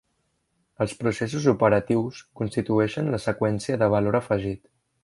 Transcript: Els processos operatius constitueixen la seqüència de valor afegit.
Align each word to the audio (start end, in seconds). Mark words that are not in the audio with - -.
Els 0.85 0.95
processos 1.01 1.45
operatius 1.53 2.23
constitueixen 2.41 3.15
la 3.17 3.21
seqüència 3.29 3.83
de 3.85 3.95
valor 3.97 4.23
afegit. 4.25 4.71